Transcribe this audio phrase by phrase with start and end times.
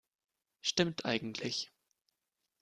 [0.61, 1.71] Stimmt eigentlich.